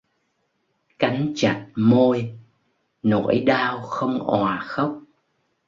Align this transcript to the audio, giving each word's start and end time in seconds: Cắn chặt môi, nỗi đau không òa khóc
Cắn 0.99 1.31
chặt 1.35 1.65
môi, 1.75 2.33
nỗi 3.03 3.39
đau 3.39 3.81
không 3.81 4.19
òa 4.23 4.59
khóc 4.67 4.99